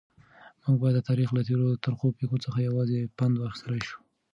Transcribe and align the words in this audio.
موږ 0.63 0.77
باید 0.81 0.95
د 0.97 1.01
تاریخ 1.09 1.29
له 1.33 1.41
تېرو 1.47 1.79
ترخو 1.83 2.15
پیښو 2.19 2.37
څخه 2.45 2.59
یوازې 2.67 2.99
پند 3.17 3.33
واخیستلای 3.37 3.81
شو. 3.87 3.97